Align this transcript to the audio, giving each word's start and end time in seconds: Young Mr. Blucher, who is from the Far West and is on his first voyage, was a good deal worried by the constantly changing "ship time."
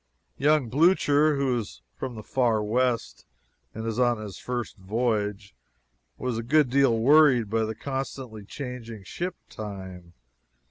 Young 0.39 0.65
Mr. 0.67 0.71
Blucher, 0.71 1.35
who 1.35 1.59
is 1.59 1.83
from 1.95 2.15
the 2.15 2.23
Far 2.23 2.63
West 2.63 3.23
and 3.75 3.85
is 3.85 3.99
on 3.99 4.17
his 4.17 4.39
first 4.39 4.75
voyage, 4.77 5.53
was 6.17 6.39
a 6.39 6.41
good 6.41 6.71
deal 6.71 6.97
worried 6.97 7.51
by 7.51 7.65
the 7.65 7.75
constantly 7.75 8.43
changing 8.43 9.03
"ship 9.03 9.35
time." 9.47 10.13